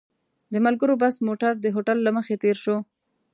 [0.53, 2.77] د ملګرو بس موټر د هوټل له مخې تېر شو.